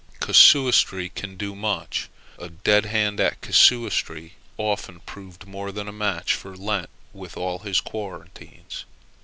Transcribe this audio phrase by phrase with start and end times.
[0.19, 2.09] Casuistry can do much.
[2.39, 7.37] A dead hand at casuistry has often proved more than a match for Lent with
[7.37, 8.85] all his quarantines.